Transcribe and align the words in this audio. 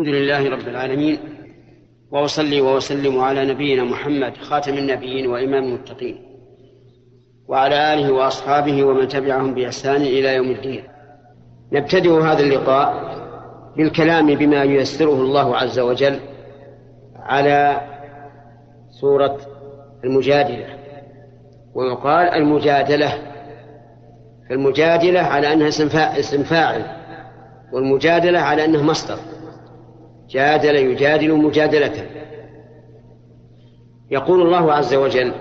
الحمد 0.00 0.14
لله 0.14 0.50
رب 0.50 0.68
العالمين 0.68 1.18
واصلي 2.10 2.60
واسلم 2.60 3.20
على 3.20 3.44
نبينا 3.44 3.84
محمد 3.84 4.32
خاتم 4.36 4.74
النبيين 4.74 5.26
وامام 5.26 5.64
المتقين 5.64 6.18
وعلى 7.48 7.94
اله 7.94 8.12
واصحابه 8.12 8.84
ومن 8.84 9.08
تبعهم 9.08 9.54
باحسان 9.54 10.02
الى 10.02 10.34
يوم 10.34 10.50
الدين 10.50 10.82
نبتدئ 11.72 12.12
هذا 12.20 12.40
اللقاء 12.40 13.14
بالكلام 13.76 14.26
بما 14.26 14.64
ييسره 14.64 15.12
الله 15.22 15.56
عز 15.56 15.78
وجل 15.78 16.20
على 17.18 17.80
سوره 19.00 19.36
المجادله 20.04 20.66
ويقال 21.74 22.28
المجادله 22.28 23.12
فالمجادله 24.48 25.20
على 25.20 25.52
انها 25.52 25.68
اسم 26.18 26.44
فاعل 26.44 26.82
والمجادله 27.72 28.38
على 28.38 28.64
انها 28.64 28.82
مصدر 28.82 29.18
جادل 30.28 30.76
يجادل 30.76 31.32
مجادلة 31.34 32.06
يقول 34.10 34.42
الله 34.42 34.72
عز 34.72 34.94
وجل 34.94 35.32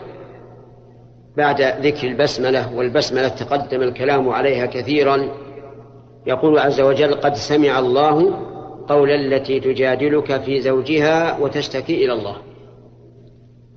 بعد 1.37 1.61
ذكر 1.61 2.07
البسملة 2.07 2.75
والبسملة 2.75 3.27
تقدم 3.27 3.81
الكلام 3.81 4.29
عليها 4.29 4.65
كثيرا 4.65 5.29
يقول 6.27 6.59
عز 6.59 6.81
وجل 6.81 7.13
قد 7.13 7.33
سمع 7.33 7.79
الله 7.79 8.39
قول 8.87 9.09
التي 9.09 9.59
تجادلك 9.59 10.41
في 10.41 10.61
زوجها 10.61 11.39
وتشتكي 11.39 12.05
إلى 12.05 12.13
الله 12.13 12.35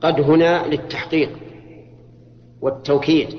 قد 0.00 0.20
هنا 0.20 0.66
للتحقيق 0.66 1.30
والتوكيد 2.60 3.34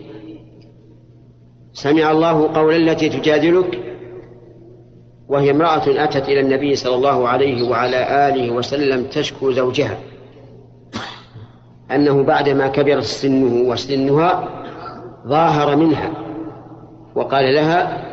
سمع 1.73 2.11
الله 2.11 2.53
قول 2.53 2.89
التي 2.89 3.09
تجادلك 3.09 3.88
وهي 5.29 5.51
امرأة 5.51 5.81
أتت 5.87 6.29
إلى 6.29 6.39
النبي 6.39 6.75
صلى 6.75 6.95
الله 6.95 7.27
عليه 7.27 7.69
وعلى 7.69 8.27
آله 8.29 8.49
وسلم 8.51 9.03
تشكو 9.07 9.51
زوجها 9.51 9.97
أنه 11.91 12.23
بعدما 12.23 12.67
كبرت 12.67 13.03
سنه 13.03 13.69
وسنها 13.69 14.49
ظاهر 15.27 15.75
منها 15.75 16.09
وقال 17.15 17.53
لها 17.53 18.05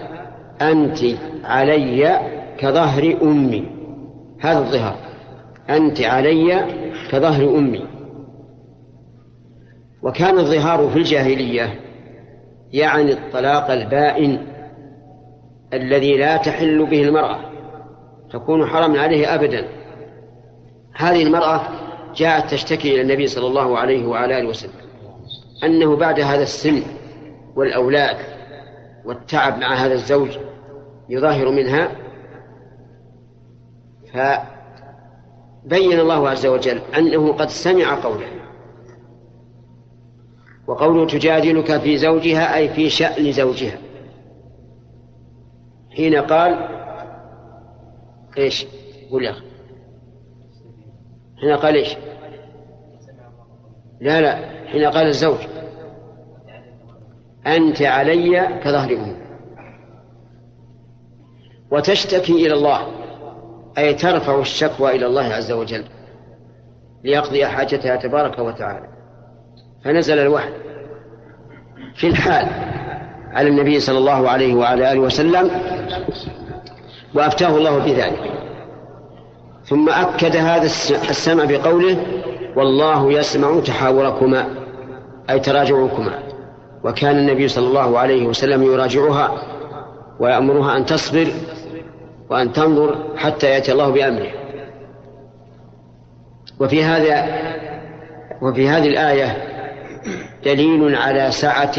أنت 0.63 0.99
علي 1.45 2.19
كظهر 2.59 3.17
أمي 3.23 3.65
هذا 4.41 4.59
الظهر 4.59 4.97
أنت 5.71 6.01
علي 6.01 6.65
كظهر 7.11 7.45
أمي 7.59 7.87
وكان 10.03 10.39
الظهار 10.39 10.89
في 10.89 10.99
الجاهلية 10.99 11.81
يعني 12.73 13.13
الطلاق 13.13 13.71
البائن 13.71 14.56
الذي 15.73 16.17
لا 16.17 16.37
تحل 16.37 16.87
به 16.87 17.03
المرأة 17.03 17.39
تكون 18.31 18.67
حرما 18.67 19.01
عليه 19.01 19.35
أبدا 19.35 19.69
هذه 20.95 21.23
المرأة 21.23 21.63
جاءت 22.15 22.51
تشتكي 22.51 22.93
إلى 22.95 23.01
النبي 23.03 23.27
صلى 23.27 23.47
الله 23.47 23.79
عليه 23.79 24.07
وعلى 24.07 24.39
آله 24.39 24.49
وسلم 24.49 24.73
أنه 25.65 25.97
بعد 25.97 26.21
هذا 26.21 26.43
السن 26.43 26.83
والأولاد 27.57 28.17
والتعب 29.05 29.59
مع 29.59 29.75
هذا 29.75 29.95
الزوج 29.95 30.39
يظاهر 31.09 31.51
منها 31.51 31.89
فبين 34.13 36.01
الله 36.01 36.29
عز 36.29 36.47
وجل 36.47 36.81
أنه 36.99 37.33
قد 37.33 37.49
سمع 37.51 37.95
قوله 38.03 38.27
وقوله 40.67 41.07
تجادلك 41.07 41.81
في 41.81 41.97
زوجها 41.97 42.57
أي 42.57 42.69
في 42.69 42.91
شأن 42.91 43.33
زوجها 43.33 43.79
حين 45.97 46.15
قال 46.15 46.57
ايش 48.39 48.67
قول 49.11 49.25
يا 49.25 49.31
أخي 49.31 49.43
حين 51.41 51.57
قال 51.57 51.75
ايش 51.75 51.97
لا 54.01 54.21
لا 54.21 54.37
حين 54.69 54.85
قال 54.87 55.07
الزوج 55.07 55.39
أنت 57.47 57.83
علي 57.83 58.61
كظهر 58.65 58.91
أمي 58.93 59.17
وتشتكي 61.71 62.33
إلى 62.33 62.55
الله 62.55 62.81
أي 63.79 63.95
ترفع 63.95 64.39
الشكوى 64.41 64.97
إلى 64.97 65.07
الله 65.07 65.25
عز 65.25 65.53
وجل 65.53 65.85
ليقضي 67.05 67.47
حاجتها 67.47 67.97
تبارك 67.97 68.39
وتعالى 68.39 68.89
فنزل 69.85 70.19
الوحي 70.19 70.53
في 71.95 72.07
الحال 72.07 72.47
على 73.37 73.49
النبي 73.49 73.81
صلى 73.81 73.99
الله 73.99 74.31
عليه 74.31 74.55
وعلى 74.55 74.93
آله 74.93 75.01
وسلم 75.01 75.51
وأفتاه 77.15 77.49
الله 77.57 77.79
بذلك 77.79 78.31
ثم 79.65 79.89
أكد 79.91 80.37
هذا 80.37 80.63
السمع 81.11 81.45
بقوله 81.45 81.97
والله 82.57 83.13
يسمع 83.13 83.61
تحاوركما 83.61 84.47
أي 85.31 85.41
تراجعكما 85.41 86.19
وكان 86.85 87.17
النبي 87.19 87.49
صلى 87.49 87.67
الله 87.67 87.99
عليه 87.99 88.27
وسلم 88.27 88.63
يراجعها 88.63 89.43
ويأمرها 90.21 90.77
أن 90.77 90.85
تصبر 90.87 91.33
وأن 92.31 92.53
تنظر 92.53 93.17
حتى 93.17 93.51
يأتي 93.51 93.73
الله 93.73 93.89
بأمره 93.91 94.31
وفي 96.61 96.85
هذا 96.85 97.25
وفي 98.43 98.69
هذه 98.69 98.87
الآية 98.89 99.37
دليل 100.45 100.95
على 100.95 101.31
سعة 101.31 101.75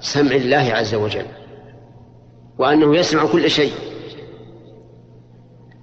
سمع 0.00 0.30
الله 0.30 0.72
عز 0.74 0.94
وجل 0.94 1.26
وأنه 2.58 2.96
يسمع 2.96 3.26
كل 3.32 3.50
شيء 3.50 3.72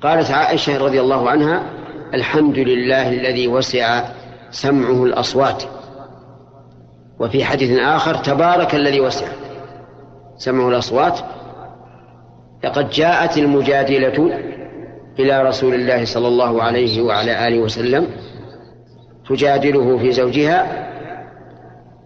قالت 0.02 0.31
عائشة 0.31 0.78
رضي 0.86 1.02
الله 1.02 1.30
عنها 1.30 1.63
الحمد 2.13 2.59
لله 2.59 3.09
الذي 3.09 3.47
وسع 3.47 4.06
سمعه 4.52 5.03
الأصوات 5.06 5.63
وفي 7.19 7.46
حديث 7.46 7.80
آخر 7.80 8.16
تبارك 8.16 8.75
الذي 8.75 9.02
وسع 9.02 9.28
سمعه 10.38 10.69
الأصوات 10.69 11.19
لقد 12.63 12.90
جاءت 12.90 13.38
المجادلة 13.38 14.40
إلى 15.19 15.44
رسول 15.44 15.74
الله 15.74 16.06
صلى 16.06 16.28
الله 16.28 16.63
عليه 16.63 17.02
وعلى 17.02 17.47
آله 17.47 17.59
وسلم 17.59 18.07
تجادله 19.30 19.97
في 19.97 20.12
زوجها 20.12 20.88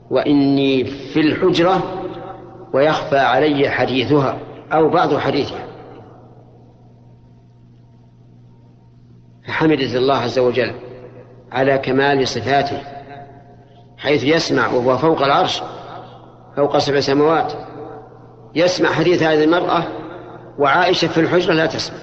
وإني 0.10 0.86
في 0.86 1.20
الحجرة 1.20 1.84
ويخفى 2.74 3.18
علي 3.18 3.70
حديثها 3.70 4.38
أو 4.74 4.90
بعض 4.90 5.18
حديثها 5.18 5.66
فحمد 9.48 9.80
الله 9.80 10.16
عز 10.18 10.40
وجل 10.40 10.72
على 11.52 11.78
كمال 11.78 12.28
صفاته 12.28 12.82
حيث 13.98 14.24
يسمع 14.24 14.68
وهو 14.68 14.98
فوق 14.98 15.22
العرش 15.22 15.64
فوق 16.56 16.78
سبع 16.78 17.00
سماوات 17.00 17.54
يسمع 18.56 18.92
حديث 18.92 19.24
هذه 19.24 19.44
المرأة 19.44 19.84
وعائشة 20.58 21.08
في 21.08 21.20
الحجرة 21.20 21.54
لا 21.54 21.66
تسمع 21.66 21.98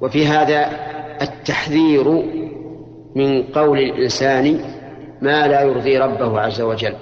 وفي 0.00 0.26
هذا 0.26 0.70
التحذير 1.22 2.08
من 3.16 3.42
قول 3.42 3.78
الإنسان 3.78 4.64
ما 5.22 5.46
لا 5.46 5.62
يرضي 5.62 5.98
ربه 5.98 6.40
عز 6.40 6.60
وجل 6.60 6.96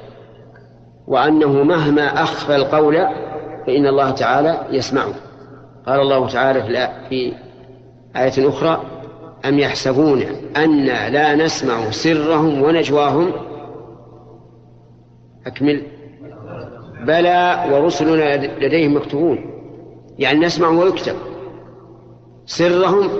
وأنه 1.07 1.63
مهما 1.63 2.23
أخفى 2.23 2.57
القول 2.57 2.95
فإن 3.67 3.87
الله 3.87 4.11
تعالى 4.11 4.67
يسمعه 4.71 5.15
قال 5.87 6.01
الله 6.01 6.29
تعالى 6.29 6.89
في 7.09 7.33
آية 8.17 8.49
أخرى 8.49 8.83
أم 9.45 9.59
يحسبون 9.59 10.23
أنا 10.57 11.11
لا 11.11 11.35
نسمع 11.45 11.91
سرهم 11.91 12.63
ونجواهم 12.63 13.31
أكمل 15.47 15.83
بلى 17.03 17.65
ورسلنا 17.73 18.37
لديهم 18.67 18.97
مكتوبون 18.97 19.41
يعني 20.19 20.39
نسمع 20.39 20.69
ويكتب 20.69 21.15
سرهم 22.47 23.11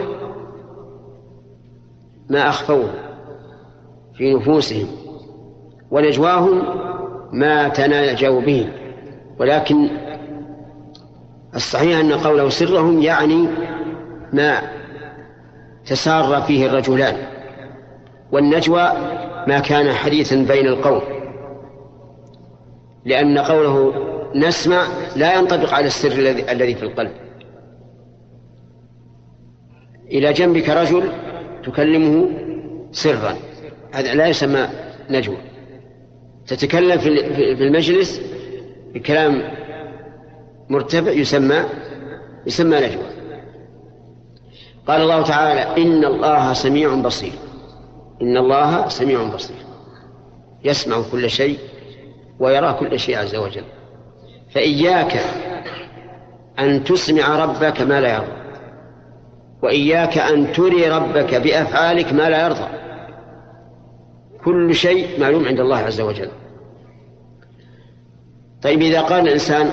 ما 2.31 2.49
أخفوه 2.49 2.89
في 4.15 4.35
نفوسهم 4.35 4.87
ونجواهم 5.91 6.63
ما 7.35 7.69
تناجوا 7.69 8.41
به 8.41 8.69
ولكن 9.39 9.89
الصحيح 11.57 11.99
أن 11.99 12.13
قوله 12.13 12.49
سرهم 12.49 13.03
يعني 13.03 13.49
ما 14.33 14.59
تسار 15.87 16.43
فيه 16.43 16.67
الرجلان 16.67 17.17
والنجوى 18.33 18.93
ما 19.47 19.59
كان 19.61 19.93
حديثا 19.93 20.37
بين 20.37 20.67
القوم 20.67 21.03
لأن 23.05 23.39
قوله 23.39 23.93
نسمع 24.35 24.85
لا 25.17 25.39
ينطبق 25.39 25.75
على 25.75 25.87
السر 25.87 26.13
الذي 26.53 26.75
في 26.75 26.83
القلب 26.83 27.11
إلى 30.09 30.33
جنبك 30.33 30.69
رجل 30.69 31.13
تكلمه 31.65 32.27
سرا 32.93 33.35
هذا 33.93 34.15
لا 34.15 34.27
يسمى 34.27 34.69
نجوى 35.11 35.37
تتكلم 36.47 36.99
في 37.35 37.53
المجلس 37.63 38.23
بكلام 38.95 39.43
مرتفع 40.69 41.11
يسمى 41.11 41.65
يسمى 42.47 42.77
نجوى 42.77 43.07
قال 44.87 45.01
الله 45.03 45.23
تعالى 45.23 45.83
إن 45.83 46.05
الله 46.05 46.53
سميع 46.53 46.95
بصير 46.95 47.33
إن 48.23 48.37
الله 48.37 48.89
سميع 48.89 49.23
بصير 49.23 49.57
يسمع 50.65 51.03
كل 51.13 51.31
شيء 51.31 51.59
ويرى 52.39 52.73
كل 52.81 53.01
شيء 53.01 53.19
عز 53.19 53.37
وجل 53.37 53.65
فإياك 54.55 55.19
أن 56.59 56.85
تسمع 56.85 57.37
ربك 57.45 57.81
ما 57.81 58.01
لا 58.01 58.15
يرضى 58.15 58.45
وإياك 59.63 60.19
أن 60.19 60.53
تري 60.53 60.89
ربك 60.89 61.35
بأفعالك 61.35 62.13
ما 62.13 62.31
لا 62.31 62.47
يرضى 62.47 62.84
كل 64.45 64.75
شيء 64.75 65.21
معلوم 65.21 65.45
عند 65.47 65.61
الله 65.61 65.77
عز 65.77 66.01
وجل 66.01 66.31
طيب 68.63 68.81
إذا 68.83 69.03
قال 69.03 69.29
الإنسان 69.29 69.71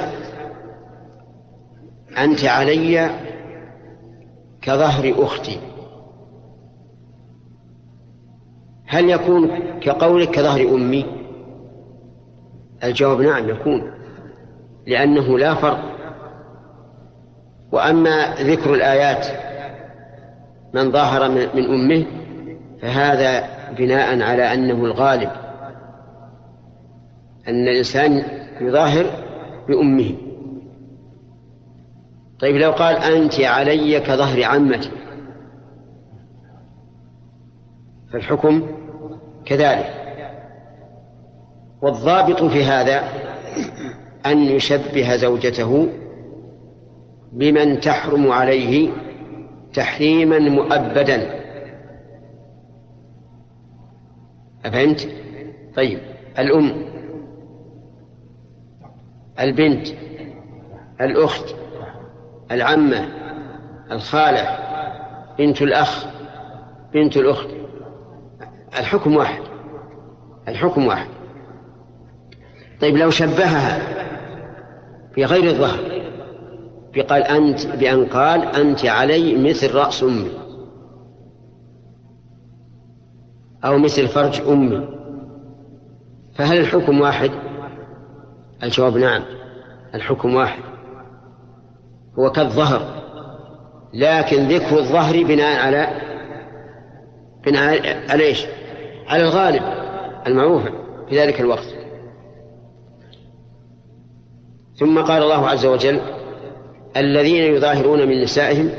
أنت 2.17 2.45
علي 2.45 3.11
كظهر 4.61 5.13
أختي 5.17 5.59
هل 8.87 9.09
يكون 9.09 9.49
كقولك 9.79 10.29
كظهر 10.31 10.61
أمي 10.75 11.05
الجواب 12.83 13.21
نعم 13.21 13.49
يكون 13.49 13.91
لأنه 14.87 15.37
لا 15.39 15.53
فرق 15.55 15.79
وأما 17.71 18.33
ذكر 18.35 18.73
الآيات 18.73 19.27
من 20.73 20.91
ظاهر 20.91 21.29
من 21.31 21.65
أمه 21.67 22.05
فهذا 22.81 23.60
بناء 23.77 24.21
على 24.21 24.53
أنه 24.53 24.85
الغالب 24.85 25.29
أن 27.47 27.67
الإنسان 27.67 28.23
يظاهر 28.61 29.05
بأمه 29.67 30.13
طيب 32.39 32.55
لو 32.55 32.71
قال 32.71 32.95
أنت 32.95 33.33
علي 33.39 33.99
كظهر 33.99 34.43
عمتي 34.43 34.91
فالحكم 38.13 38.67
كذلك 39.45 39.91
والضابط 41.81 42.43
في 42.43 42.63
هذا 42.63 43.03
أن 44.25 44.37
يشبه 44.39 45.15
زوجته 45.15 45.87
بمن 47.31 47.79
تحرم 47.79 48.31
عليه 48.31 48.91
تحريما 49.73 50.39
مؤبدا 50.39 51.40
أفهمت؟ 54.65 55.07
طيب 55.75 55.99
الأم 56.39 56.73
البنت 59.39 59.87
الأخت 61.01 61.55
العمة 62.51 63.07
الخالة 63.91 64.57
بنت 65.37 65.61
الأخ 65.61 66.05
بنت 66.93 67.17
الأخت 67.17 67.47
الحكم 68.79 69.15
واحد 69.15 69.41
الحكم 70.47 70.87
واحد 70.87 71.07
طيب 72.81 72.97
لو 72.97 73.09
شبهها 73.09 73.81
بغير 75.17 75.43
الظهر 75.49 75.91
بقال 76.95 77.23
أنت 77.23 77.67
بأن 77.67 78.05
قال 78.05 78.55
أنت 78.55 78.85
علي 78.85 79.35
مثل 79.49 79.75
رأس 79.75 80.03
أمي 80.03 80.40
أو 83.65 83.77
مثل 83.77 84.07
فرج 84.07 84.41
أمي 84.47 84.87
فهل 86.35 86.57
الحكم 86.57 87.01
واحد؟ 87.01 87.31
الجواب 88.63 88.97
نعم 88.97 89.23
الحكم 89.95 90.35
واحد 90.35 90.61
هو 92.19 92.31
كالظهر 92.31 93.01
لكن 93.93 94.47
ذكر 94.47 94.77
الظهر 94.79 95.23
بناء 95.23 95.65
على 95.65 95.87
بناء 97.45 97.97
على 98.11 98.23
ايش؟ 98.23 98.45
على 99.07 99.23
الغالب 99.23 99.61
المعروف 100.27 100.61
في 101.09 101.19
ذلك 101.19 101.41
الوقت 101.41 101.75
ثم 104.79 104.99
قال 105.01 105.23
الله 105.23 105.49
عز 105.49 105.65
وجل 105.65 105.99
الذين 106.97 107.53
يظاهرون 107.55 108.07
من 108.07 108.21
نسائهم 108.21 108.69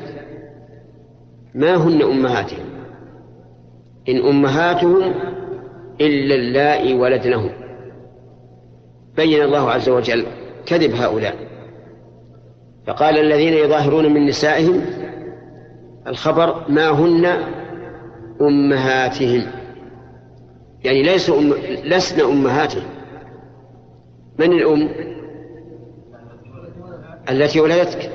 ما 1.55 1.75
هن 1.77 2.03
امهاتهم 2.03 2.72
إن 4.09 4.17
أمهاتهم 4.27 5.15
إلا 6.01 6.35
اللائي 6.35 6.95
ولدنهم 6.95 7.51
بين 9.17 9.43
الله 9.43 9.71
عز 9.71 9.89
وجل 9.89 10.25
كذب 10.67 10.91
هؤلاء 10.95 11.35
فقال 12.87 13.19
الذين 13.19 13.53
يظاهرون 13.53 14.15
من 14.15 14.27
نسائهم 14.27 14.81
الخبر 16.07 16.65
ما 16.69 16.89
هن 16.89 17.27
أمهاتهم 18.41 19.47
يعني 20.85 21.03
ليس 21.03 21.31
أم... 21.31 21.53
لسن 21.85 22.21
أمهاتهم 22.21 22.85
من 24.39 24.53
الأم 24.53 24.89
التي 27.31 27.61
ولدتك 27.61 28.11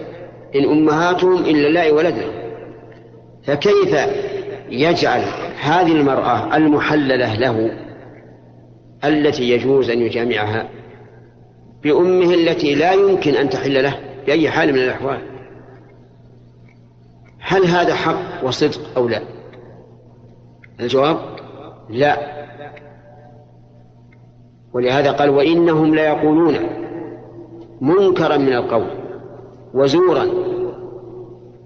إن 0.56 0.66
أمهاتهم 0.70 1.46
إلا 1.46 1.68
اللائي 1.68 1.92
ولدنا 1.92 2.28
فكيف 3.44 3.96
يجعل 4.70 5.47
هذه 5.62 5.92
المرأة 5.92 6.56
المحللة 6.58 7.36
له 7.36 7.72
التي 9.04 9.44
يجوز 9.50 9.90
أن 9.90 10.00
يجامعها 10.02 10.70
بأمه 11.84 12.34
التي 12.34 12.76
لا 12.76 12.92
يمكن 12.94 13.34
أن 13.36 13.50
تحل 13.50 13.84
له 13.84 13.96
بأي 14.26 14.50
حال 14.50 14.74
من 14.74 14.80
الأحوال 14.80 15.20
هل 17.40 17.66
هذا 17.66 17.94
حق 17.96 18.44
وصدق 18.44 18.82
أو 18.98 19.08
لا 19.08 19.22
الجواب 20.80 21.20
لا 21.90 22.18
ولهذا 24.74 25.12
قال 25.12 25.30
وإنهم 25.30 25.96
ليقولون 25.96 26.54
منكرا 27.82 28.38
من 28.38 28.54
القول 28.54 28.88
وزورا 29.74 30.26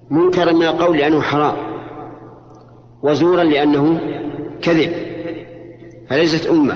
منكرا 0.10 0.52
من 0.52 0.64
القول 0.64 0.98
لأنه 0.98 1.22
حرام 1.22 1.70
وزورا 3.03 3.44
لأنه 3.44 4.00
كذب 4.62 4.92
فليست 6.09 6.45
أمة 6.50 6.75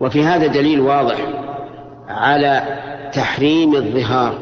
وفي 0.00 0.22
هذا 0.22 0.46
دليل 0.46 0.80
واضح 0.80 1.28
على 2.08 2.62
تحريم 3.14 3.74
الظهار 3.76 4.38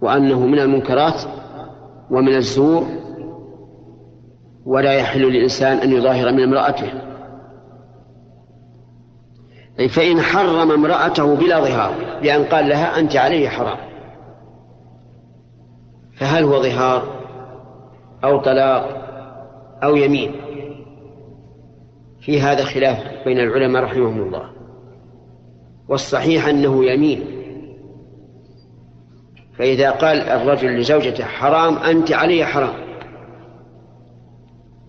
وأنه 0.00 0.40
من 0.46 0.58
المنكرات 0.58 1.22
ومن 2.10 2.36
الزور 2.36 2.86
ولا 4.66 4.92
يحل 4.92 5.20
للإنسان 5.22 5.76
أن 5.76 5.92
يظاهر 5.92 6.32
من 6.32 6.42
امرأته 6.42 6.88
فإن 9.88 10.20
حرم 10.20 10.70
امرأته 10.70 11.34
بلا 11.34 11.60
ظهار 11.60 11.94
لأن 12.22 12.44
قال 12.44 12.68
لها 12.68 12.98
أنت 13.00 13.16
عليه 13.16 13.48
حرام 13.48 13.76
فهل 16.16 16.44
هو 16.44 16.62
ظهار 16.62 17.02
أو 18.24 18.38
طلاق 18.40 18.88
أو 19.82 19.96
يمين 19.96 20.32
في 22.20 22.40
هذا 22.40 22.64
خلاف 22.64 22.98
بين 23.24 23.38
العلماء 23.40 23.82
رحمهم 23.82 24.22
الله 24.22 24.48
والصحيح 25.88 26.48
أنه 26.48 26.84
يمين 26.84 27.24
فإذا 29.58 29.90
قال 29.90 30.20
الرجل 30.20 30.76
لزوجته 30.78 31.24
حرام 31.24 31.76
أنت 31.78 32.12
علي 32.12 32.44
حرام 32.44 32.74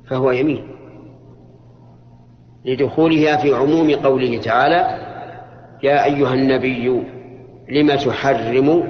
فهو 0.09 0.31
يمين 0.31 0.67
لدخولها 2.65 3.37
في 3.37 3.53
عموم 3.53 3.91
قوله 3.95 4.37
تعالى 4.41 5.01
يا 5.83 6.05
أيها 6.05 6.33
النبي 6.33 7.03
لم 7.69 7.95
تحرم 7.95 8.87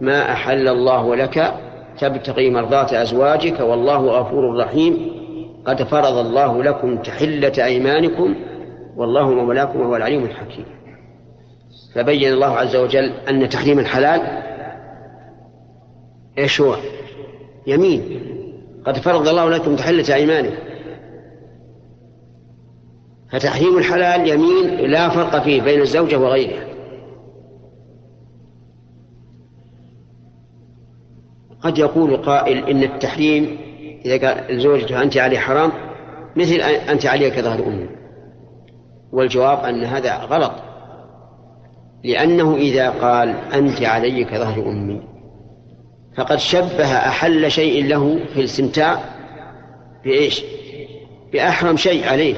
ما 0.00 0.32
أحل 0.32 0.68
الله 0.68 1.14
لك 1.16 1.58
تبتغي 2.00 2.50
مرضات 2.50 2.92
أزواجك 2.94 3.60
والله 3.60 4.18
غفور 4.20 4.56
رحيم 4.56 5.10
قد 5.64 5.82
فرض 5.82 6.16
الله 6.18 6.62
لكم 6.62 6.96
تحلة 7.02 7.52
أيمانكم 7.64 8.34
والله 8.96 9.30
مولاكم 9.30 9.80
وهو 9.80 9.96
العليم 9.96 10.24
الحكيم 10.24 10.64
فبين 11.94 12.32
الله 12.32 12.56
عز 12.56 12.76
وجل 12.76 13.12
أن 13.30 13.48
تحريم 13.48 13.78
الحلال 13.78 14.20
إيش 16.38 16.60
هو 16.60 16.76
يمين 17.66 18.20
قد 18.86 18.96
فرض 18.98 19.28
الله 19.28 19.50
لكم 19.50 19.76
تحلة 19.76 20.14
أيمانكم 20.14 20.56
فتحريم 23.32 23.78
الحلال 23.78 24.28
يمين 24.28 24.90
لا 24.90 25.08
فرق 25.08 25.42
فيه 25.44 25.62
بين 25.62 25.80
الزوجة 25.80 26.16
وغيرها 26.18 26.67
قد 31.62 31.78
يقول 31.78 32.16
قائل 32.16 32.68
إن 32.68 32.82
التحريم 32.82 33.56
إذا 34.04 34.28
قال 34.28 34.60
زوجته 34.62 35.02
أنت 35.02 35.16
علي 35.16 35.38
حرام 35.38 35.72
مثل 36.36 36.54
أنت 36.90 37.06
علي 37.06 37.30
كظهر 37.30 37.66
أمي 37.66 37.88
والجواب 39.12 39.58
أن 39.58 39.84
هذا 39.84 40.16
غلط 40.16 40.52
لأنه 42.04 42.56
إذا 42.56 42.90
قال 42.90 43.28
أنت 43.52 43.82
علي 43.82 44.24
كظهر 44.24 44.66
أمي 44.68 45.00
فقد 46.16 46.36
شبه 46.38 46.96
أحل 46.98 47.50
شيء 47.50 47.86
له 47.86 48.18
في 48.34 48.40
الاستمتاع 48.40 49.00
بإيش؟ 50.04 50.42
بأحرم 51.32 51.76
شيء 51.76 52.08
عليه 52.08 52.34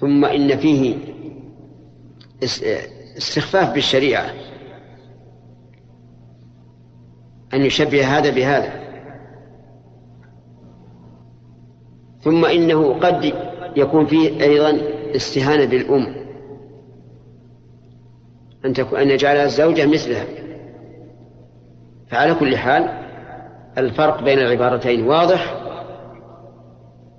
ثم 0.00 0.24
إن 0.24 0.58
فيه 0.58 0.94
استخفاف 3.18 3.74
بالشريعة 3.74 4.24
أن 7.54 7.64
يشبه 7.64 8.06
هذا 8.18 8.30
بهذا 8.30 8.72
ثم 12.20 12.44
إنه 12.44 12.98
قد 13.00 13.34
يكون 13.76 14.06
فيه 14.06 14.40
أيضا 14.42 14.78
استهانة 15.16 15.64
بالأم 15.64 16.14
أن 18.64 18.72
تكون 18.72 18.98
أن 18.98 19.10
يجعلها 19.10 19.44
الزوجة 19.44 19.86
مثلها 19.86 20.24
فعلى 22.10 22.34
كل 22.34 22.56
حال 22.56 22.98
الفرق 23.78 24.22
بين 24.22 24.38
العبارتين 24.38 25.06
واضح 25.08 25.54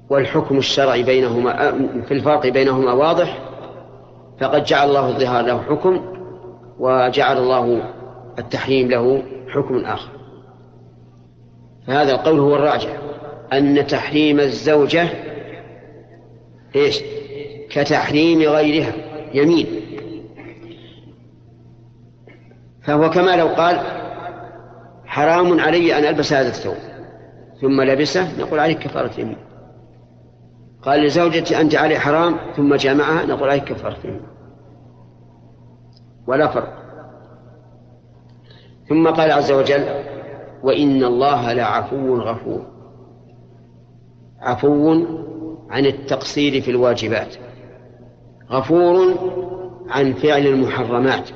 والحكم 0.09 0.57
الشرعي 0.57 1.03
بينهما 1.03 1.71
في 2.07 2.13
الفرق 2.13 2.47
بينهما 2.47 2.93
واضح 2.93 3.39
فقد 4.39 4.63
جعل 4.63 4.89
الله 4.89 5.09
الظهار 5.09 5.45
له 5.45 5.61
حكم 5.61 6.01
وجعل 6.79 7.37
الله 7.37 7.81
التحريم 8.39 8.87
له 8.91 9.23
حكم 9.47 9.85
آخر 9.85 10.12
فهذا 11.87 12.11
القول 12.11 12.39
هو 12.39 12.55
الراجح 12.55 12.97
أن 13.53 13.87
تحريم 13.87 14.39
الزوجة 14.39 15.09
إيش 16.75 17.01
كتحريم 17.69 18.39
غيرها 18.39 18.93
يمين 19.33 19.67
فهو 22.81 23.09
كما 23.09 23.35
لو 23.35 23.47
قال 23.47 23.81
حرام 25.05 25.59
علي 25.59 25.97
أن 25.97 26.05
ألبس 26.05 26.33
هذا 26.33 26.47
الثوب 26.47 26.75
ثم 27.61 27.81
لبسه 27.81 28.39
نقول 28.41 28.59
عليك 28.59 28.79
كفارة 28.79 29.19
يمين 29.19 29.37
قال 30.81 30.99
لزوجتي 31.03 31.61
أنت 31.61 31.75
علي 31.75 31.99
حرام 31.99 32.35
ثم 32.57 32.75
جامعها 32.75 33.25
نقول 33.25 33.49
عليك 33.49 33.63
كفارة 33.63 33.97
يمين 34.03 34.21
ولا 36.27 36.47
فرق 36.47 36.73
ثم 38.89 39.07
قال 39.07 39.31
عز 39.31 39.51
وجل 39.51 40.03
وإن 40.63 41.03
الله 41.03 41.53
لعفو 41.53 42.17
غفور 42.17 42.65
عفو 44.41 45.05
عن 45.69 45.85
التقصير 45.85 46.61
في 46.61 46.71
الواجبات 46.71 47.35
غفور 48.51 49.13
عن 49.89 50.13
فعل 50.13 50.47
المحرمات 50.47 51.29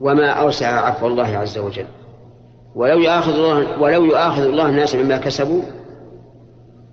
وما 0.00 0.26
أوسع 0.30 0.86
عفو 0.86 1.06
الله 1.06 1.24
عز 1.38 1.58
وجل 1.58 1.86
ولو 2.74 2.98
يؤاخذ 2.98 3.32
الله 3.34 3.80
ولو 3.82 4.04
يؤاخذ 4.04 4.42
الله 4.42 4.68
الناس 4.68 4.94
مما 4.94 5.16
كسبوا 5.18 5.62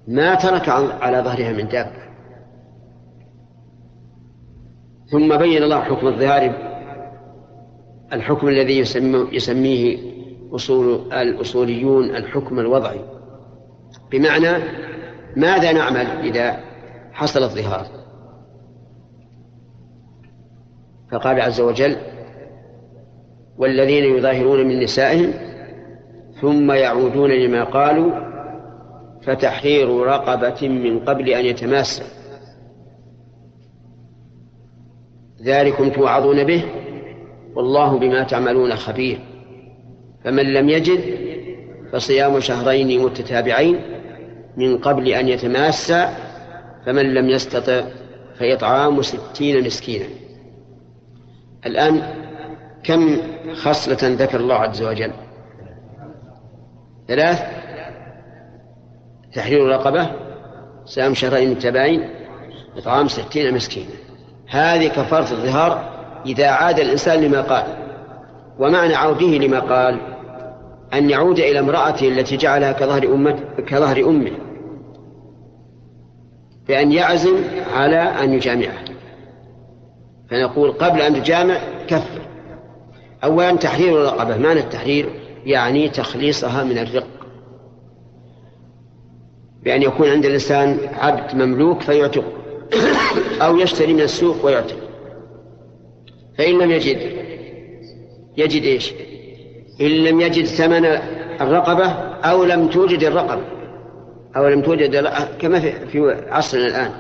ما 0.08 0.36
ترك 0.36 0.70
على 1.02 1.18
ظهرها 1.20 1.52
من 1.52 1.68
دابة 1.68 2.00
ثم 5.12 5.38
بين 5.38 5.64
الله 5.64 5.80
حكم 5.82 6.08
الضارب 6.08 6.69
الحكم 8.14 8.48
الذي 8.48 8.78
يسميه 9.32 9.98
أصول 10.52 11.14
الأصوليون 11.14 12.16
الحكم 12.16 12.60
الوضعي 12.60 13.02
بمعنى 14.12 14.52
ماذا 15.36 15.72
نعمل 15.72 16.06
إذا 16.08 16.60
حصل 17.14 17.44
الظهار 17.44 17.86
فقال 21.12 21.42
عز 21.42 21.62
وجل 21.62 21.96
والذين 23.58 24.04
يظاهرون 24.04 24.68
من 24.68 24.80
نسائهم 24.80 25.34
ثم 26.42 26.72
يعودون 26.72 27.32
لما 27.32 27.64
قالوا 27.64 28.30
فتحرير 29.24 29.90
رقبة 30.06 30.70
من 30.70 31.00
قبل 31.00 31.30
أن 31.30 31.46
يتماسك 31.46 32.06
ذلكم 35.44 35.90
توعظون 35.90 36.44
به 36.44 36.66
والله 37.56 38.00
بما 38.00 38.24
تعملون 38.24 38.76
خبير 38.76 39.20
فمن 40.24 40.46
لم 40.54 40.70
يجد 40.70 41.02
فصيام 41.92 42.40
شهرين 42.40 43.02
متتابعين 43.04 43.80
من 44.58 44.78
قبل 44.78 45.08
أن 45.10 45.28
يتماسى 45.30 46.10
فمن 46.86 47.14
لم 47.14 47.30
يستطع 47.30 47.82
فإطعام 48.40 49.02
ستين 49.02 49.66
مسكينا 49.66 50.06
الآن 51.66 52.02
كم 52.84 53.18
خصلة 53.54 53.98
ذكر 54.04 54.40
الله 54.40 54.56
عز 54.56 54.82
وجل 54.84 55.12
ثلاث 57.08 57.44
تحرير 59.34 59.66
الرقبة 59.66 60.10
صيام 60.86 61.14
شهرين 61.14 61.52
متتابعين 61.52 62.10
إطعام 62.78 63.08
ستين 63.08 63.54
مسكينا 63.54 63.90
هذه 64.50 64.88
كفارة 64.88 65.32
الظهار 65.32 65.99
إذا 66.26 66.48
عاد 66.48 66.80
الإنسان 66.80 67.22
لما 67.24 67.42
قال 67.42 67.64
ومعنى 68.60 68.96
عوده 68.96 69.26
لما 69.28 69.60
قال 69.60 70.00
أن 70.94 71.10
يعود 71.10 71.40
إلى 71.40 71.60
امرأته 71.60 72.08
التي 72.08 72.38
جعلها 72.38 72.72
كظهر 72.72 73.04
أمه 73.04 73.40
كظهر 73.68 73.98
أمه 74.00 74.32
بأن 76.68 76.92
يعزم 76.92 77.36
على 77.74 78.00
أن 78.00 78.34
يجامعها 78.34 78.84
فنقول 80.30 80.72
قبل 80.72 81.02
أن 81.02 81.14
تجامع 81.24 81.58
كفر 81.88 82.22
أولا 83.24 83.56
تحرير 83.56 84.00
الرقبة 84.02 84.38
معنى 84.38 84.60
التحرير 84.60 85.10
يعني 85.46 85.90
تخليصها 85.90 86.64
من 86.64 86.78
الرق 86.78 87.08
بأن 89.64 89.82
يكون 89.82 90.10
عند 90.10 90.26
الإنسان 90.26 90.78
عبد 90.94 91.36
مملوك 91.36 91.82
فيعتق 91.82 92.24
أو 93.42 93.58
يشتري 93.58 93.94
من 93.94 94.02
السوق 94.02 94.46
ويعتق 94.46 94.89
فإن 96.40 96.62
لم 96.62 96.72
يجد 96.72 97.00
يجد 98.38 98.64
إيش 98.64 98.94
إن 99.82 99.88
لم 99.88 100.22
يجد 100.22 100.46
ثمن 100.46 100.86
الرقبة 101.42 101.90
أو 102.24 102.44
لم 102.46 102.68
توجد 102.70 103.04
الرقبة 103.04 103.44
أو 104.38 104.48
لم 104.48 104.62
توجد 104.62 105.08
كما 105.42 105.60
في 105.60 106.26
عصرنا 106.30 106.68
الآن 106.68 106.92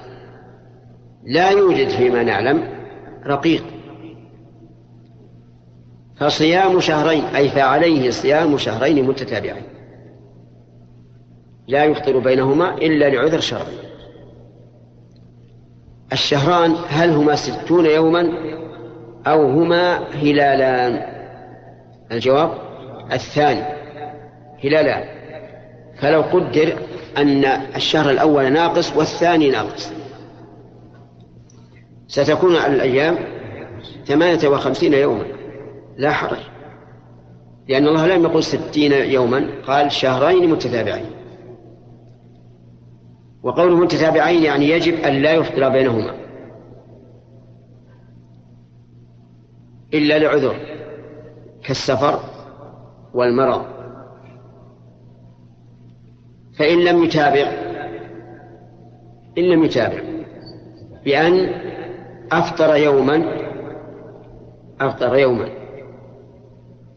لا 1.24 1.50
يوجد 1.50 1.89
فيما 1.89 2.24
نعلم 2.24 2.63
رقيق 3.25 3.63
فصيام 6.17 6.79
شهرين 6.79 7.24
أي 7.24 7.50
فعليه 7.50 8.10
صيام 8.10 8.58
شهرين 8.58 9.05
متتابعين 9.08 9.63
لا 11.67 11.84
يفطر 11.86 12.19
بينهما 12.19 12.74
إلا 12.77 13.10
لعذر 13.10 13.39
شرعي 13.39 13.77
الشهران 16.13 16.75
هل 16.88 17.10
هما 17.10 17.36
ستون 17.36 17.86
يوما 17.86 18.29
أو 19.27 19.45
هما 19.49 19.97
هلالان 19.97 21.03
الجواب 22.11 22.51
الثاني 23.11 23.61
هلالان 24.63 25.03
فلو 26.01 26.21
قدر 26.21 26.73
أن 27.17 27.45
الشهر 27.75 28.09
الأول 28.11 28.51
ناقص 28.53 28.97
والثاني 28.97 29.49
ناقص 29.49 29.91
ستكون 32.07 32.55
على 32.55 32.75
الأيام 32.75 33.17
ثمانية 34.05 34.47
وخمسين 34.47 34.93
يوما 34.93 35.25
لا 35.97 36.11
حرج 36.11 36.39
لأن 37.67 37.88
الله 37.88 38.07
لم 38.07 38.23
يقل 38.23 38.43
ستين 38.43 38.91
يوما 38.91 39.47
قال 39.67 39.91
شهرين 39.91 40.49
متتابعين 40.49 41.05
وقوله 43.43 43.75
متتابعين 43.77 44.43
يعني 44.43 44.69
يجب 44.69 44.99
أن 45.03 45.21
لا 45.21 45.33
يفطر 45.33 45.69
بينهما 45.69 46.18
إلا 49.93 50.19
لعذر 50.19 50.55
كالسفر 51.63 52.19
والمرض 53.13 53.65
فإن 56.58 56.86
لم 56.86 57.03
يتابع 57.03 57.51
إن 59.38 59.43
لم 59.43 59.63
يتابع 59.63 60.00
بأن 61.05 61.50
أفطر 62.31 62.75
يوما 62.75 63.24
أفطر 64.81 65.15
يوما 65.15 65.50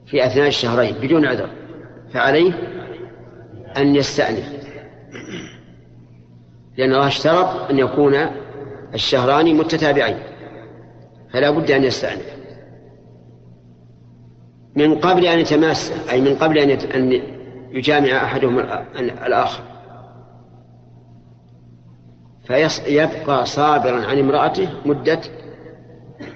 في 0.07 0.27
أثناء 0.27 0.47
الشهرين 0.47 0.95
بدون 0.95 1.27
عذر 1.27 1.49
فعليه 2.13 2.53
أن 3.77 3.95
يستأنف 3.97 4.53
لأن 6.79 6.93
الله 6.93 7.07
اشترط 7.07 7.71
أن 7.71 7.79
يكون 7.79 8.15
الشهران 8.95 9.55
متتابعين 9.57 10.19
فلا 11.33 11.51
بد 11.51 11.71
أن 11.71 11.85
يستأنف 11.85 12.42
من 14.76 14.95
قبل 14.99 15.26
أن 15.26 15.38
يتماس 15.38 15.93
أي 16.11 16.21
من 16.21 16.37
قبل 16.37 16.59
أن 16.59 17.21
يجامع 17.71 18.25
أحدهم 18.25 18.59
الآخر 18.99 19.62
فيبقى 22.47 23.47
صابرا 23.47 24.05
عن 24.07 24.19
امرأته 24.19 24.69
مدة 24.85 25.21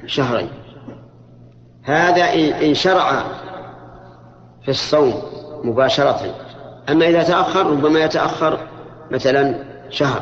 شهرين 0.06 0.48
هذا 1.82 2.24
إن 2.66 2.74
شرع 2.74 3.22
في 4.62 4.68
الصوم 4.68 5.12
مباشرة 5.64 6.20
أما 6.88 7.08
إذا 7.08 7.22
تأخر 7.22 7.70
ربما 7.70 8.00
يتأخر 8.00 8.58
مثلا 9.10 9.64
شهر 9.90 10.20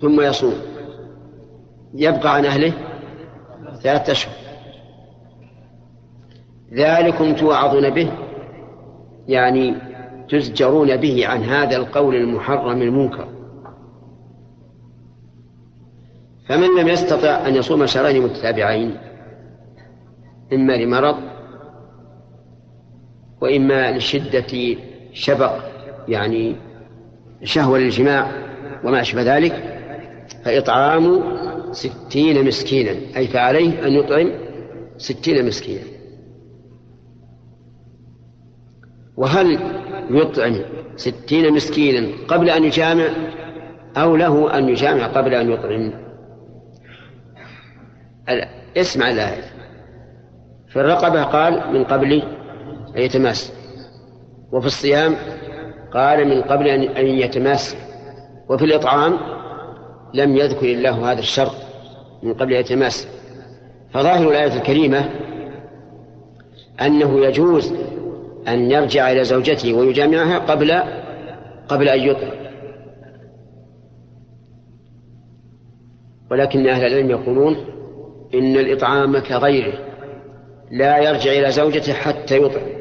ثم 0.00 0.20
يصوم 0.20 0.54
يبقى 1.94 2.34
عن 2.34 2.44
أهله 2.46 2.72
ثلاثة 3.82 4.12
أشهر 4.12 4.34
ذلكم 6.74 7.34
توعظون 7.34 7.90
به 7.90 8.10
يعني 9.28 9.74
تزجرون 10.28 10.96
به 10.96 11.26
عن 11.26 11.42
هذا 11.42 11.76
القول 11.76 12.14
المحرم 12.14 12.82
المنكر 12.82 13.28
فمن 16.48 16.68
لم 16.80 16.88
يستطع 16.88 17.46
أن 17.48 17.54
يصوم 17.54 17.86
شهرين 17.86 18.22
متتابعين 18.22 18.96
إما 20.52 20.72
لمرض 20.72 21.16
وإما 23.40 23.92
لشدة 23.96 24.76
شبق 25.12 25.52
يعني 26.08 26.56
شهوة 27.44 27.78
للجماع 27.78 28.30
وما 28.84 29.00
أشبه 29.00 29.36
ذلك 29.36 29.76
فإطعام 30.44 31.20
ستين 31.72 32.46
مسكينا 32.46 33.16
أي 33.16 33.26
فعليه 33.28 33.86
أن 33.86 33.92
يطعم 33.92 34.30
ستين 34.96 35.46
مسكينا 35.46 36.01
وهل 39.16 39.58
يطعم 40.10 40.60
ستين 40.96 41.52
مسكينا 41.54 42.08
قبل 42.28 42.50
أن 42.50 42.64
يجامع 42.64 43.04
أو 43.96 44.16
له 44.16 44.58
أن 44.58 44.68
يجامع 44.68 45.06
قبل 45.06 45.34
أن 45.34 45.50
يطعم 45.50 45.92
اسمع 48.76 49.10
الآية 49.10 49.42
في 50.68 50.80
الرقبة 50.80 51.22
قال 51.22 51.72
من 51.72 51.84
قبل 51.84 52.22
أن 52.96 53.02
يتماس 53.02 53.52
وفي 54.52 54.66
الصيام 54.66 55.16
قال 55.94 56.28
من 56.28 56.42
قبل 56.42 56.68
أن 56.68 57.06
يتماس 57.06 57.76
وفي 58.48 58.64
الإطعام 58.64 59.18
لم 60.14 60.36
يذكر 60.36 60.66
الله 60.66 61.12
هذا 61.12 61.18
الشر 61.20 61.50
من 62.22 62.34
قبل 62.34 62.52
أن 62.52 62.60
يتماس 62.60 63.08
فظاهر 63.94 64.28
الآية 64.30 64.54
الكريمة 64.56 65.08
أنه 66.80 67.24
يجوز 67.24 67.74
أن 68.48 68.70
يرجع 68.70 69.12
إلى 69.12 69.24
زوجته 69.24 69.74
ويجامعها 69.74 70.38
قبل 70.38 70.72
قبل 71.68 71.88
أن 71.88 72.00
يطلق 72.00 72.42
ولكن 76.30 76.66
أهل 76.68 76.86
العلم 76.86 77.10
يقولون 77.10 77.56
إن 78.34 78.56
الإطعام 78.58 79.18
كغيره 79.18 79.72
لا 80.70 80.98
يرجع 80.98 81.32
إلى 81.32 81.50
زوجته 81.50 81.92
حتى 81.92 82.38
يطعم 82.42 82.72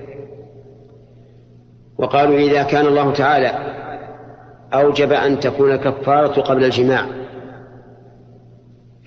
وقالوا 1.98 2.38
إذا 2.40 2.64
كان 2.64 2.86
الله 2.86 3.12
تعالى 3.14 3.72
أوجب 4.74 5.12
أن 5.12 5.40
تكون 5.40 5.76
كفارة 5.76 6.42
قبل 6.42 6.64
الجماع 6.64 7.06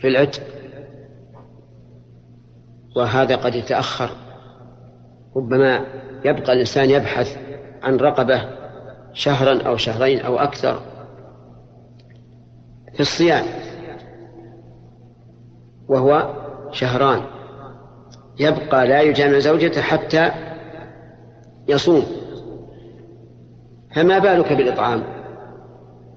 في 0.00 0.08
العتق 0.08 0.40
وهذا 2.96 3.36
قد 3.36 3.54
يتأخر 3.54 4.10
ربما 5.36 5.86
يبقى 6.24 6.52
الإنسان 6.52 6.90
يبحث 6.90 7.36
عن 7.82 7.96
رقبة 7.96 8.44
شهرا 9.12 9.62
أو 9.62 9.76
شهرين 9.76 10.20
أو 10.20 10.38
أكثر 10.38 10.80
في 12.92 13.00
الصيام 13.00 13.44
وهو 15.88 16.30
شهران 16.72 17.20
يبقى 18.38 18.88
لا 18.88 19.00
يجامع 19.00 19.38
زوجته 19.38 19.80
حتى 19.82 20.30
يصوم 21.68 22.02
فما 23.96 24.18
بالك 24.18 24.52
بالإطعام 24.52 25.02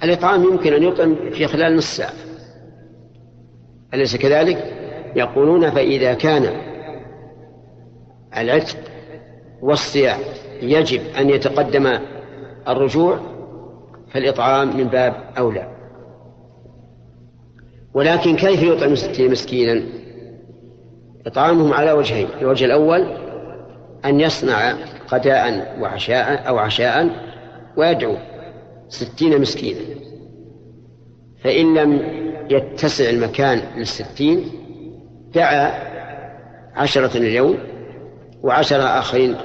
الإطعام 0.03 0.43
يمكن 0.43 0.73
أن 0.73 0.83
يطعم 0.83 1.15
في 1.31 1.47
خلال 1.47 1.75
نصف 1.77 1.87
ساعة 1.97 2.13
أليس 3.93 4.15
كذلك؟ 4.15 4.73
يقولون 5.15 5.69
فإذا 5.71 6.13
كان 6.13 6.53
العتق 8.37 8.77
والصيام 9.61 10.19
يجب 10.61 11.01
أن 11.17 11.29
يتقدم 11.29 11.99
الرجوع 12.67 13.19
فالإطعام 14.13 14.77
من 14.77 14.83
باب 14.83 15.13
أولى 15.37 15.67
ولكن 17.93 18.35
كيف 18.35 18.63
يطعم 18.63 18.95
ستين 18.95 19.31
مسكينا 19.31 19.83
إطعامهم 21.25 21.73
على 21.73 21.91
وجهين 21.91 22.27
الوجه 22.41 22.65
الأول 22.65 23.07
أن 24.05 24.19
يصنع 24.19 24.73
غداء 25.13 25.77
وعشاء 25.81 26.47
أو 26.47 26.57
عشاء 26.57 27.09
ويدعو 27.77 28.15
ستين 28.89 29.41
مسكينا 29.41 29.79
فإن 31.43 31.77
لم 31.77 32.01
يتسع 32.49 33.09
المكان 33.09 33.61
للستين 33.77 34.49
دعا 35.35 35.87
عشرة 36.75 37.17
اليوم 37.17 37.57
وعشرة 38.43 38.83
آخرين 38.83 39.35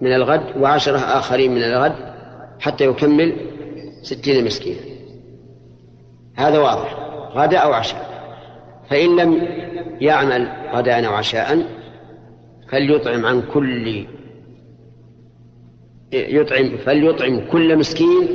من 0.00 0.12
الغد 0.12 0.42
وعشرة 0.60 0.98
آخرين 0.98 1.54
من 1.54 1.62
الغد 1.62 1.94
حتى 2.60 2.84
يكمل 2.84 3.36
ستين 4.02 4.44
مسكينا 4.44 4.80
هذا 6.34 6.58
واضح 6.58 6.94
غدا 7.34 7.58
أو 7.58 7.72
عشاء 7.72 8.08
فإن 8.90 9.16
لم 9.16 9.38
يعمل 10.00 10.48
غداء 10.74 11.06
أو 11.06 11.14
عشاء 11.14 11.66
فليطعم 12.68 13.26
عن 13.26 13.42
كل 13.52 14.06
يطعم 16.12 16.76
فليطعم 16.76 17.50
كل 17.50 17.78
مسكين 17.78 18.28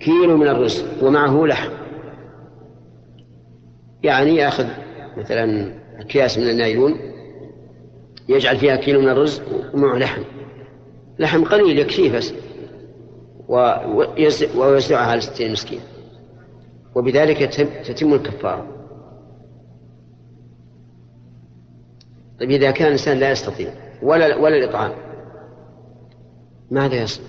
كيلو 0.00 0.36
من 0.36 0.48
الرزق 0.48 1.04
ومعه 1.04 1.44
لحم 1.46 1.70
يعني 4.02 4.36
ياخذ 4.36 4.66
مثلا 5.16 5.74
اكياس 6.00 6.38
من 6.38 6.48
النايلون 6.50 6.98
يجعل 8.28 8.58
فيها 8.58 8.76
كيلو 8.76 9.00
من 9.00 9.08
الرز 9.08 9.42
ومعه 9.74 9.96
لحم 9.98 10.22
لحم 11.18 11.44
قليل 11.44 11.78
يكفيه 11.78 12.12
بس 12.18 12.34
ويوزعها 14.56 15.06
على 15.06 15.18
الستين 15.18 15.52
مسكين 15.52 15.80
وبذلك 16.94 17.38
تتم 17.86 18.14
الكفارة 18.14 18.66
طيب 22.40 22.50
إذا 22.50 22.70
كان 22.70 22.86
الإنسان 22.86 23.18
لا 23.18 23.30
يستطيع 23.30 23.72
ولا 24.02 24.36
ولا 24.36 24.56
الإطعام 24.56 24.92
ماذا 26.70 26.94
يصنع؟ 27.02 27.26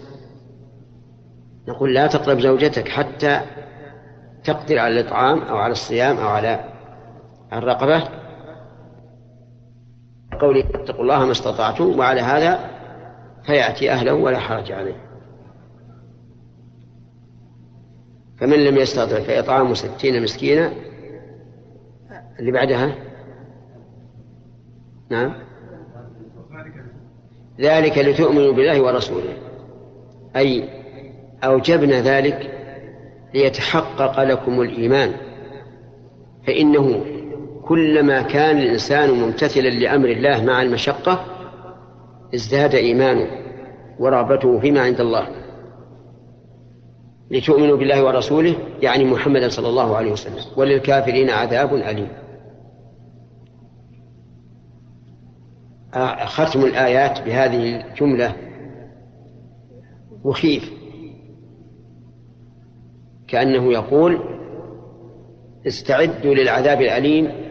نقول 1.68 1.94
لا 1.94 2.08
تقرب 2.08 2.40
زوجتك 2.40 2.88
حتى 2.90 3.42
تقدر 4.44 4.80
على 4.80 5.00
الإطعام 5.00 5.42
أو 5.42 5.58
على 5.58 5.72
الصيام 5.72 6.18
أو 6.18 6.28
على 6.28 6.70
الرقبة 7.54 8.04
قوله 10.36 10.64
اتقوا 10.76 11.02
الله 11.04 11.26
ما 11.26 11.32
استطعتم 11.32 12.00
وعلى 12.00 12.22
هذا 12.22 12.60
فيأتي 13.46 13.92
أهله 13.92 14.14
ولا 14.14 14.40
حرج 14.40 14.72
عليه 14.72 14.96
فمن 18.38 18.64
لم 18.66 18.78
يستطع 18.78 19.20
فإطعام 19.20 19.74
ستين 19.74 20.24
مسكينا 20.24 20.72
اللي 22.40 22.52
بعدها 22.52 22.96
نعم 25.10 25.34
ذلك 27.62 27.98
لتؤمنوا 27.98 28.54
بالله 28.54 28.82
ورسوله 28.82 29.38
أي 30.36 30.70
أوجبنا 31.44 32.02
ذلك 32.02 32.52
ليتحقق 33.34 34.24
لكم 34.24 34.62
الإيمان 34.62 35.14
فإنه 36.48 37.06
كلما 37.66 38.22
كان 38.22 38.58
الإنسان 38.58 39.12
ممتثلا 39.12 39.68
لأمر 39.70 40.10
الله 40.10 40.44
مع 40.44 40.62
المشقة 40.62 41.26
ازداد 42.36 42.76
إيمانه 42.76 43.28
ورغبته 44.00 44.60
فيما 44.60 44.82
عند 44.82 45.00
الله 45.02 45.28
لتؤمنوا 47.32 47.78
بالله 47.78 48.06
ورسوله 48.06 48.56
يعني 48.82 49.06
محمدا 49.06 49.50
صلى 49.50 49.70
الله 49.70 49.96
عليه 49.98 50.12
وسلم 50.12 50.44
وللكافرين 50.58 51.30
عذاب 51.30 51.76
أليم 51.76 52.08
ختم 56.26 56.64
الآيات 56.66 57.22
بهذه 57.22 57.86
الجملة 57.90 58.36
مخيف 60.26 60.72
كأنه 63.28 63.74
يقول 63.74 64.20
استعدوا 65.68 66.36
للعذاب 66.36 66.82
الأليم 66.82 67.45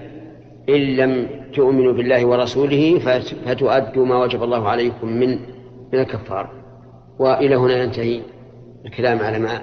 إن 0.68 0.96
لم 0.96 1.27
تؤمنوا 1.55 1.92
بالله 1.92 2.27
ورسوله 2.27 2.98
فتؤدوا 3.46 4.07
ما 4.07 4.16
وجب 4.22 4.42
الله 4.42 4.68
عليكم 4.68 5.09
من 5.09 5.29
من 5.92 6.00
الكفار 6.00 6.50
وإلى 7.18 7.55
هنا 7.57 7.83
ينتهي 7.83 8.20
الكلام 8.87 9.18
على 9.18 9.38
ما 9.38 9.61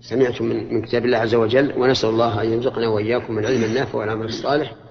سمعتم 0.00 0.44
من 0.46 0.82
كتاب 0.82 1.04
الله 1.04 1.18
عز 1.18 1.34
وجل 1.34 1.72
ونسأل 1.78 2.10
الله 2.10 2.42
أن 2.42 2.48
يرزقنا 2.52 2.88
وإياكم 2.88 3.38
العلم 3.38 3.64
النافع 3.64 3.98
والعمل 3.98 4.24
الصالح 4.26 4.85